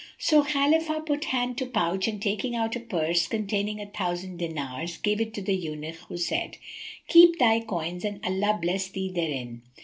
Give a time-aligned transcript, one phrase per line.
[0.17, 4.97] So Khalifah put hand to pouch and taking out a purse containing a thousand dinars,
[4.97, 6.57] gave it to the Eunuch, who said,
[7.07, 9.61] "Keep thy coins and Allah bless thee therein!"